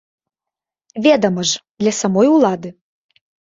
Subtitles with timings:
[1.07, 2.69] Ведама ж, для самой ўлады.